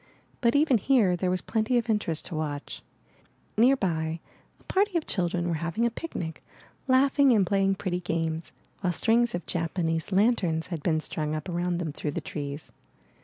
But 0.41 0.55
even 0.55 0.79
here 0.79 1.15
there 1.15 1.29
was 1.29 1.41
plenty 1.43 1.77
of 1.77 1.87
interest 1.87 2.25
to 2.25 2.35
watch. 2.35 2.81
Nearby 3.55 4.19
a 4.59 4.63
party 4.63 4.97
of 4.97 5.05
children 5.05 5.47
were 5.47 5.53
having 5.61 5.85
a 5.85 5.91
picnic, 5.91 6.43
laughing 6.87 7.31
and 7.33 7.45
playing 7.45 7.75
pretty 7.75 7.99
games, 7.99 8.51
while 8.79 8.93
strings 8.93 9.35
of 9.35 9.45
Japanese 9.45 10.11
lanterns 10.11 10.69
had 10.73 10.81
been 10.81 11.01
strung 11.01 11.35
up 11.35 11.47
around 11.47 11.77
them 11.77 11.91
through 11.93 12.13
the 12.17 12.19
trees. 12.19 12.71